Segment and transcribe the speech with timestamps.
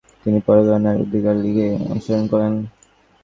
[0.21, 2.53] তিনি প্যারাগুয়ের নারী অধিকার লীগে অংশগ্রহণ করেন।